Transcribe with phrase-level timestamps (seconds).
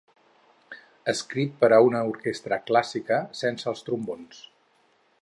[1.13, 4.43] Escrit per a una orquestra clàssica, sense els trombons.